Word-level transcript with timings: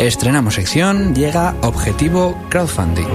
Estrenamos 0.00 0.54
sección, 0.54 1.14
llega 1.14 1.54
Objetivo 1.60 2.34
Crowdfunding. 2.48 3.06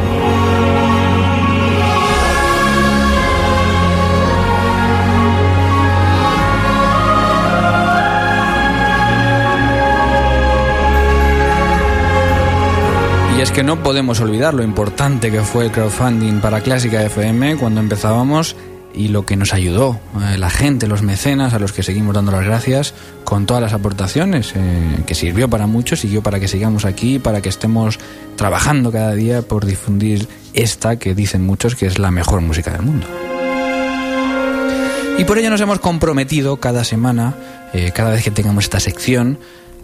Y 13.35 13.41
es 13.41 13.51
que 13.51 13.63
no 13.63 13.81
podemos 13.81 14.19
olvidar 14.19 14.53
lo 14.53 14.61
importante 14.61 15.31
que 15.31 15.41
fue 15.41 15.65
el 15.65 15.71
crowdfunding 15.71 16.39
para 16.39 16.61
Clásica 16.61 17.01
FM 17.03 17.57
cuando 17.57 17.81
empezábamos 17.81 18.55
y 18.95 19.09
lo 19.09 19.25
que 19.25 19.35
nos 19.35 19.53
ayudó, 19.53 19.99
eh, 20.21 20.37
la 20.37 20.49
gente, 20.49 20.87
los 20.87 21.01
mecenas, 21.01 21.53
a 21.53 21.59
los 21.59 21.73
que 21.73 21.83
seguimos 21.83 22.15
dando 22.15 22.31
las 22.31 22.45
gracias 22.45 22.93
con 23.23 23.45
todas 23.45 23.61
las 23.61 23.73
aportaciones, 23.73 24.53
eh, 24.55 25.03
que 25.05 25.15
sirvió 25.15 25.49
para 25.49 25.67
muchos, 25.67 25.99
siguió 25.99 26.23
para 26.23 26.39
que 26.39 26.47
sigamos 26.47 26.85
aquí, 26.85 27.19
para 27.19 27.41
que 27.41 27.49
estemos 27.49 27.99
trabajando 28.35 28.91
cada 28.91 29.13
día 29.13 29.41
por 29.41 29.65
difundir 29.65 30.27
esta 30.53 30.97
que 30.97 31.13
dicen 31.13 31.45
muchos 31.45 31.75
que 31.75 31.85
es 31.85 31.99
la 31.99 32.11
mejor 32.11 32.41
música 32.41 32.71
del 32.71 32.83
mundo. 32.83 33.07
Y 35.17 35.23
por 35.23 35.37
ello 35.37 35.49
nos 35.49 35.61
hemos 35.61 35.79
comprometido 35.79 36.57
cada 36.57 36.83
semana, 36.83 37.35
eh, 37.73 37.91
cada 37.93 38.11
vez 38.11 38.23
que 38.23 38.31
tengamos 38.31 38.65
esta 38.65 38.79
sección, 38.79 39.39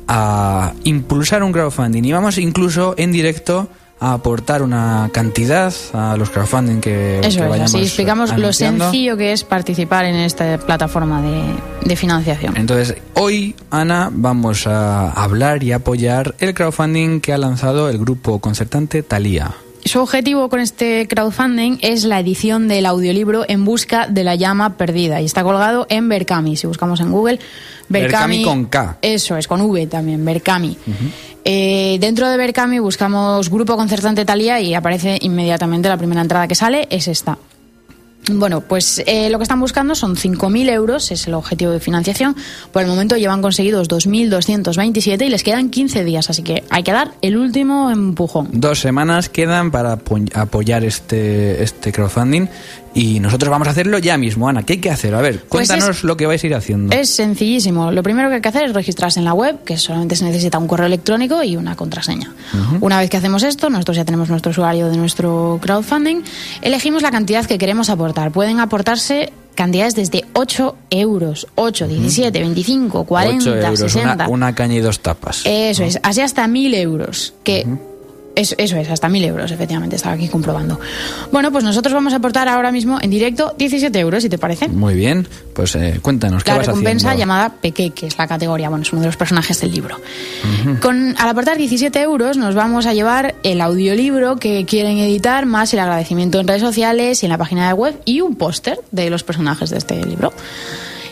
a 0.07 0.73
impulsar 0.83 1.41
un 1.43 1.53
crowdfunding. 1.53 2.03
Y 2.03 2.11
vamos 2.11 2.37
incluso 2.37 2.95
en 2.97 3.11
directo 3.11 3.69
a 4.01 4.13
aportar 4.13 4.63
una 4.63 5.09
cantidad 5.13 5.71
a 5.93 6.17
los 6.17 6.31
crowdfunding 6.31 6.81
que, 6.81 7.19
Eso 7.19 7.37
que 7.37 7.43
es, 7.43 7.49
vayamos 7.49 7.75
así 7.75 7.83
explicamos 7.83 8.35
lo 8.35 8.51
sencillo 8.51 9.15
que 9.15 9.31
es 9.31 9.43
participar 9.43 10.05
en 10.05 10.15
esta 10.15 10.57
plataforma 10.57 11.21
de, 11.21 11.43
de 11.85 11.95
financiación. 11.95 12.57
Entonces, 12.57 12.95
hoy, 13.13 13.55
Ana, 13.69 14.09
vamos 14.11 14.65
a 14.65 15.11
hablar 15.11 15.63
y 15.63 15.71
apoyar 15.71 16.33
el 16.39 16.55
crowdfunding 16.55 17.21
que 17.21 17.31
ha 17.31 17.37
lanzado 17.37 17.89
el 17.89 17.99
grupo 17.99 18.39
concertante 18.39 19.03
Thalía. 19.03 19.55
Su 19.85 19.99
objetivo 19.99 20.49
con 20.49 20.59
este 20.59 21.07
crowdfunding 21.07 21.77
es 21.81 22.03
la 22.03 22.19
edición 22.19 22.67
del 22.67 22.85
audiolibro 22.85 23.45
En 23.47 23.65
busca 23.65 24.07
de 24.07 24.23
la 24.23 24.35
llama 24.35 24.77
perdida 24.77 25.21
y 25.21 25.25
está 25.25 25.43
colgado 25.43 25.87
en 25.89 26.07
Berkami. 26.07 26.55
Si 26.55 26.67
buscamos 26.67 26.99
en 27.01 27.11
Google, 27.11 27.39
Berkami 27.89 28.43
con 28.43 28.65
K. 28.65 28.97
Eso 29.01 29.37
es, 29.37 29.47
con 29.47 29.61
V 29.61 29.87
también, 29.87 30.23
Berkami. 30.23 30.77
Eh, 31.43 31.97
dentro 31.99 32.29
de 32.29 32.37
Berkami 32.37 32.79
buscamos 32.79 33.49
Grupo 33.49 33.75
Concertante 33.75 34.25
Talía 34.25 34.59
y 34.59 34.73
aparece 34.73 35.17
inmediatamente 35.21 35.89
la 35.89 35.97
primera 35.97 36.21
entrada 36.21 36.47
que 36.47 36.55
sale, 36.55 36.87
es 36.89 37.07
esta. 37.07 37.37
Bueno, 38.39 38.61
pues 38.61 39.01
eh, 39.05 39.29
lo 39.29 39.37
que 39.37 39.43
están 39.43 39.59
buscando 39.59 39.95
son 39.95 40.15
5.000 40.15 40.69
euros, 40.69 41.11
es 41.11 41.27
el 41.27 41.33
objetivo 41.33 41.71
de 41.71 41.79
financiación. 41.79 42.35
Por 42.71 42.81
el 42.83 42.87
momento 42.87 43.15
llevan 43.17 43.41
conseguidos 43.41 43.87
2.227 43.89 45.25
y 45.25 45.29
les 45.29 45.43
quedan 45.43 45.69
15 45.69 46.03
días, 46.03 46.29
así 46.29 46.43
que 46.43 46.63
hay 46.69 46.83
que 46.83 46.91
dar 46.91 47.11
el 47.21 47.37
último 47.37 47.89
empujón. 47.91 48.49
Dos 48.51 48.79
semanas 48.79 49.29
quedan 49.29 49.71
para 49.71 49.97
apo- 49.97 50.29
apoyar 50.33 50.83
este, 50.83 51.63
este 51.63 51.91
crowdfunding 51.91 52.47
y 52.93 53.21
nosotros 53.21 53.49
vamos 53.49 53.67
a 53.69 53.71
hacerlo 53.71 53.97
ya 53.99 54.17
mismo. 54.17 54.49
Ana, 54.49 54.63
¿qué 54.63 54.73
hay 54.73 54.79
que 54.79 54.89
hacer? 54.91 55.15
A 55.15 55.21
ver, 55.21 55.39
Pues 55.47 55.67
cuéntanos 55.69 55.97
es- 55.99 56.03
lo 56.03 56.17
que 56.17 56.25
vais 56.25 56.43
a 56.43 56.47
ir 56.47 56.55
haciendo. 56.55 56.93
Es 56.95 57.09
sencillísimo. 57.09 57.89
Lo 57.91 58.03
primero 58.03 58.27
que 58.29 58.35
hay 58.35 58.41
que 58.41 58.49
hacer 58.49 58.65
es 58.65 58.73
registrarse 58.73 59.19
en 59.19 59.25
la 59.25 59.33
web, 59.33 59.63
que 59.63 59.77
solamente 59.77 60.15
se 60.17 60.25
necesita 60.25 60.57
un 60.57 60.67
correo 60.67 60.87
electrónico 60.87 61.41
y 61.41 61.55
una 61.55 61.75
contraseña. 61.77 62.33
Una 62.81 62.99
vez 62.99 63.09
que 63.09 63.15
hacemos 63.17 63.43
esto, 63.43 63.69
nosotros 63.69 63.95
ya 63.95 64.03
tenemos 64.03 64.29
nuestro 64.29 64.51
usuario 64.51 64.89
de 64.89 64.97
nuestro 64.97 65.57
crowdfunding, 65.61 66.21
elegimos 66.61 67.01
la 67.01 67.11
cantidad 67.11 67.45
que 67.45 67.57
queremos 67.57 67.89
aportar. 67.89 68.20
Pueden 68.29 68.59
aportarse 68.59 69.33
cantidades 69.55 69.95
desde 69.95 70.25
8 70.33 70.75
euros, 70.91 71.47
8, 71.55 71.87
17, 71.87 72.39
25, 72.39 73.03
40, 73.05 73.37
Ocho 73.37 73.55
euros, 73.55 73.79
60. 73.79 74.13
Una, 74.13 74.27
una 74.29 74.55
caña 74.55 74.75
y 74.75 74.79
dos 74.79 74.99
tapas. 74.99 75.41
Eso 75.45 75.83
es, 75.83 75.99
así 76.03 76.21
hasta 76.21 76.45
1.000 76.45 76.75
euros, 76.75 77.33
que 77.43 77.65
eso, 78.41 78.55
eso 78.57 78.77
es, 78.77 78.89
hasta 78.89 79.07
1.000 79.07 79.25
euros, 79.25 79.51
efectivamente, 79.51 79.95
estaba 79.95 80.15
aquí 80.15 80.27
comprobando. 80.27 80.79
Bueno, 81.31 81.51
pues 81.51 81.63
nosotros 81.63 81.93
vamos 81.93 82.13
a 82.13 82.17
aportar 82.17 82.47
ahora 82.47 82.71
mismo 82.71 82.99
en 83.01 83.09
directo 83.09 83.53
17 83.57 83.97
euros, 83.99 84.23
si 84.23 84.29
te 84.29 84.37
parece. 84.37 84.67
Muy 84.67 84.95
bien, 84.95 85.27
pues 85.53 85.75
eh, 85.75 85.99
cuéntanos, 86.01 86.43
¿qué 86.43 86.51
La 86.51 86.57
vas 86.57 86.67
recompensa 86.67 87.09
haciendo? 87.09 87.21
llamada 87.21 87.53
Peque, 87.61 87.91
que 87.91 88.07
es 88.07 88.17
la 88.17 88.27
categoría, 88.27 88.69
bueno, 88.69 88.83
es 88.83 88.91
uno 88.91 89.01
de 89.01 89.07
los 89.07 89.17
personajes 89.17 89.59
del 89.61 89.71
libro. 89.71 89.97
Con, 90.81 91.15
al 91.17 91.29
aportar 91.29 91.57
17 91.57 92.01
euros 92.01 92.37
nos 92.37 92.55
vamos 92.55 92.85
a 92.85 92.93
llevar 92.93 93.35
el 93.43 93.61
audiolibro 93.61 94.37
que 94.37 94.65
quieren 94.65 94.97
editar, 94.97 95.45
más 95.45 95.73
el 95.73 95.79
agradecimiento 95.79 96.39
en 96.39 96.47
redes 96.47 96.61
sociales 96.61 97.23
y 97.23 97.25
en 97.25 97.31
la 97.31 97.37
página 97.37 97.67
de 97.67 97.73
web 97.73 97.99
y 98.05 98.21
un 98.21 98.35
póster 98.35 98.79
de 98.91 99.09
los 99.09 99.23
personajes 99.23 99.69
de 99.69 99.77
este 99.77 100.03
libro. 100.05 100.33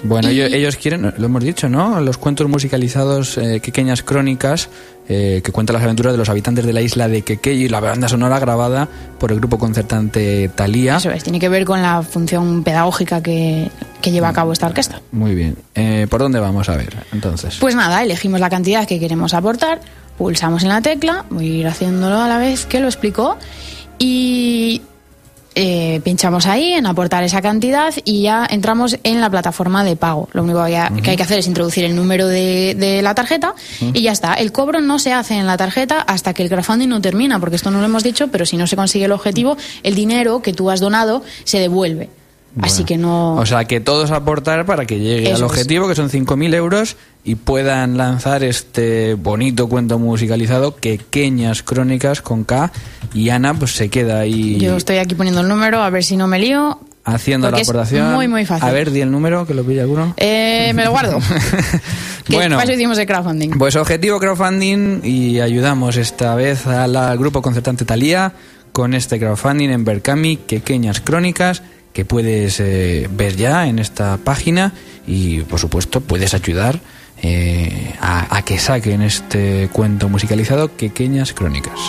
Bueno, 0.03 0.29
Y- 0.31 0.39
ellos, 0.41 0.53
ellos 0.53 0.75
quieren, 0.77 1.13
lo 1.17 1.25
hemos 1.25 1.43
dicho, 1.43 1.67
¿no? 1.69 1.99
Los 2.01 2.17
cuentos 2.17 2.47
musicalizados, 2.47 3.37
eh, 3.37 3.61
pequeñas 3.63 4.01
crónicas, 4.03 4.69
eh, 5.07 5.41
que 5.43 5.51
cuentan 5.51 5.73
las 5.75 5.83
aventuras 5.83 6.13
de 6.13 6.17
los 6.17 6.29
habitantes 6.29 6.65
de 6.65 6.71
la 6.73 6.81
isla 6.81 7.07
de 7.07 7.23
Quequey 7.23 7.63
y 7.63 7.67
la 7.67 7.79
banda 7.79 8.07
sonora 8.07 8.37
grabada 8.39 8.87
por 9.19 9.31
el 9.31 9.39
grupo 9.39 9.57
concertante 9.57 10.49
Thalía. 10.53 10.97
Eso 10.97 11.09
es, 11.11 11.23
tiene 11.23 11.39
que 11.39 11.49
ver 11.49 11.65
con 11.65 11.81
la 11.81 12.03
función 12.03 12.63
pedagógica 12.63 13.21
que, 13.23 13.69
que 14.01 14.11
lleva 14.11 14.29
a 14.29 14.33
cabo 14.33 14.53
esta 14.53 14.67
orquesta. 14.67 15.01
Muy 15.11 15.33
bien. 15.35 15.55
Eh, 15.75 16.05
¿Por 16.09 16.19
dónde 16.21 16.39
vamos 16.39 16.69
a 16.69 16.77
ver, 16.77 16.95
entonces? 17.11 17.57
Pues 17.59 17.73
nada, 17.75 18.03
elegimos 18.03 18.39
la 18.39 18.49
cantidad 18.51 18.87
que 18.87 18.99
queremos 18.99 19.33
aportar, 19.33 19.81
pulsamos 20.17 20.61
en 20.63 20.69
la 20.69 20.81
tecla, 20.81 21.25
voy 21.31 21.45
a 21.45 21.53
ir 21.61 21.67
haciéndolo 21.67 22.19
a 22.21 22.27
la 22.27 22.37
vez 22.37 22.65
que 22.67 22.79
lo 22.79 22.85
explicó, 22.87 23.37
y 23.97 24.81
eh, 25.55 26.01
pinchamos 26.03 26.45
ahí 26.45 26.73
en 26.73 26.85
aportar 26.85 27.23
esa 27.23 27.41
cantidad 27.41 27.93
y 28.05 28.23
ya 28.23 28.47
entramos 28.49 28.97
en 29.03 29.19
la 29.19 29.29
plataforma 29.29 29.83
de 29.83 29.95
pago. 29.95 30.29
Lo 30.33 30.43
único 30.43 30.63
que 30.65 30.77
hay, 30.77 31.01
que 31.01 31.11
hay 31.11 31.17
que 31.17 31.23
hacer 31.23 31.39
es 31.39 31.47
introducir 31.47 31.85
el 31.85 31.95
número 31.95 32.27
de, 32.27 32.75
de 32.77 33.01
la 33.01 33.15
tarjeta 33.15 33.55
y 33.93 34.01
ya 34.01 34.11
está. 34.11 34.35
El 34.35 34.51
cobro 34.51 34.81
no 34.81 34.99
se 34.99 35.13
hace 35.13 35.35
en 35.35 35.47
la 35.47 35.57
tarjeta 35.57 36.01
hasta 36.01 36.33
que 36.33 36.43
el 36.43 36.49
crowdfunding 36.49 36.87
no 36.87 37.01
termina, 37.01 37.39
porque 37.39 37.55
esto 37.55 37.71
no 37.71 37.79
lo 37.79 37.85
hemos 37.85 38.03
dicho, 38.03 38.27
pero 38.29 38.45
si 38.45 38.57
no 38.57 38.67
se 38.67 38.75
consigue 38.75 39.05
el 39.05 39.11
objetivo, 39.11 39.57
el 39.83 39.95
dinero 39.95 40.41
que 40.41 40.53
tú 40.53 40.69
has 40.69 40.79
donado 40.79 41.23
se 41.43 41.59
devuelve. 41.59 42.09
Así 42.61 42.83
que 42.83 42.97
no... 42.97 43.35
O 43.35 43.45
sea, 43.45 43.65
que 43.65 43.79
todos 43.79 44.11
aportar 44.11 44.65
para 44.65 44.85
que 44.85 44.99
llegue 44.99 45.25
Eso 45.31 45.35
al 45.35 45.35
es. 45.37 45.41
objetivo, 45.43 45.87
que 45.87 45.95
son 45.95 46.09
5.000 46.09 46.53
euros, 46.55 46.95
y 47.23 47.35
puedan 47.35 47.97
lanzar 47.97 48.43
este 48.43 49.13
bonito 49.13 49.69
cuento 49.69 49.99
musicalizado, 49.99 50.75
Pequeñas 50.75 51.63
Crónicas 51.63 52.21
con 52.21 52.43
K, 52.43 52.71
y 53.13 53.29
Ana 53.29 53.53
pues 53.53 53.73
se 53.75 53.89
queda 53.89 54.19
ahí 54.19 54.57
Yo 54.59 54.75
estoy 54.77 54.97
aquí 54.97 55.15
poniendo 55.15 55.41
el 55.41 55.47
número, 55.47 55.81
a 55.81 55.89
ver 55.89 56.03
si 56.03 56.17
no 56.17 56.27
me 56.27 56.39
lío. 56.39 56.79
haciendo 57.05 57.47
porque 57.47 57.57
la 57.57 57.61
es 57.61 57.69
aportación. 57.69 58.13
muy, 58.13 58.27
muy 58.27 58.45
fácil. 58.45 58.67
A 58.67 58.71
ver, 58.71 58.91
di 58.91 59.01
el 59.01 59.11
número, 59.11 59.45
que 59.45 59.53
lo 59.53 59.63
pilla 59.63 59.83
alguno. 59.83 60.13
Eh, 60.17 60.71
me 60.73 60.83
lo 60.83 60.91
guardo. 60.91 61.19
que 62.25 62.35
Bueno. 62.35 62.55
para 62.57 62.63
eso 62.65 62.73
hicimos 62.73 62.97
el 62.97 63.05
crowdfunding. 63.05 63.51
Pues 63.57 63.75
objetivo 63.75 64.19
crowdfunding 64.19 65.01
y 65.03 65.39
ayudamos 65.39 65.97
esta 65.97 66.35
vez 66.35 66.65
al 66.67 66.95
al 66.95 67.17
grupo 67.17 67.41
concertante 67.41 67.85
Talía 67.85 68.33
con 68.71 68.93
este 68.93 69.19
crowdfunding 69.19 69.69
en 69.69 69.83
Berkami, 69.85 70.37
Pequeñas 70.37 71.01
Crónicas, 71.01 71.63
que 71.93 72.05
puedes 72.05 72.59
eh, 72.59 73.07
ver 73.11 73.35
ya 73.35 73.67
en 73.67 73.79
esta 73.79 74.17
página 74.17 74.73
y 75.07 75.41
por 75.41 75.59
supuesto 75.59 76.01
puedes 76.01 76.33
ayudar 76.33 76.79
eh, 77.21 77.93
a, 77.99 78.37
a 78.37 78.41
que 78.43 78.57
saquen 78.59 79.01
este 79.01 79.69
cuento 79.73 80.07
musicalizado 80.09 80.69
Pequeñas 80.69 81.33
Crónicas. 81.33 81.79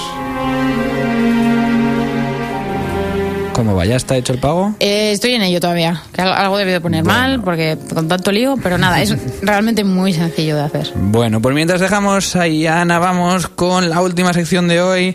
¿Cómo 3.52 3.74
va? 3.76 3.84
¿Ya 3.84 3.96
está 3.96 4.16
hecho 4.16 4.32
el 4.32 4.38
pago? 4.38 4.74
Eh, 4.80 5.10
estoy 5.12 5.34
en 5.34 5.42
ello 5.42 5.60
todavía. 5.60 6.02
Que 6.14 6.22
al- 6.22 6.32
algo 6.32 6.56
debí 6.56 6.70
de 6.70 6.80
poner 6.80 7.04
mal 7.04 7.42
porque 7.42 7.76
con 7.92 8.08
tanto 8.08 8.32
lío, 8.32 8.56
pero 8.62 8.78
nada, 8.78 9.02
es 9.02 9.14
realmente 9.42 9.84
muy 9.84 10.14
sencillo 10.14 10.56
de 10.56 10.62
hacer. 10.62 10.90
Bueno, 10.96 11.42
pues 11.42 11.54
mientras 11.54 11.78
dejamos 11.80 12.36
ahí 12.36 12.66
a 12.66 12.80
Ana, 12.80 12.98
vamos 12.98 13.48
con 13.48 13.90
la 13.90 14.00
última 14.00 14.32
sección 14.32 14.66
de 14.66 14.80
hoy, 14.80 15.08